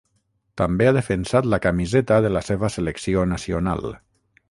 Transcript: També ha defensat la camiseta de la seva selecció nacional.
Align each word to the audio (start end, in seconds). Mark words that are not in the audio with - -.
També 0.61 0.87
ha 0.87 0.93
defensat 0.97 1.49
la 1.55 1.59
camiseta 1.67 2.19
de 2.27 2.35
la 2.39 2.43
seva 2.51 2.73
selecció 2.79 3.31
nacional. 3.37 3.91